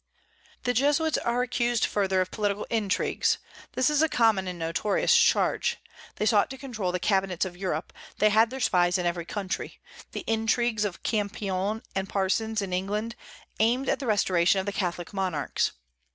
The 0.63 0.73
Jesuits 0.73 1.19
are 1.19 1.43
accused 1.43 1.85
further 1.85 2.21
of 2.21 2.31
political 2.31 2.65
intrigues; 2.71 3.37
this 3.73 3.87
is 3.87 4.01
a 4.01 4.09
common 4.09 4.47
and 4.47 4.57
notorious 4.57 5.15
charge. 5.15 5.77
They 6.15 6.25
sought 6.25 6.49
to 6.49 6.57
control 6.57 6.91
the 6.91 6.97
cabinets 6.99 7.45
of 7.45 7.55
Europe; 7.55 7.93
they 8.17 8.31
had 8.31 8.49
their 8.49 8.59
spies 8.59 8.97
in 8.97 9.05
every 9.05 9.25
country. 9.25 9.79
The 10.13 10.21
intrigues 10.25 10.85
of 10.85 11.03
Campion 11.03 11.83
and 11.93 12.09
Parsons 12.09 12.63
in 12.63 12.73
England 12.73 13.15
aimed 13.59 13.89
at 13.89 13.99
the 13.99 14.07
restoration 14.07 14.59
of 14.67 14.73
Catholic 14.73 15.13
monarchs. 15.13 15.71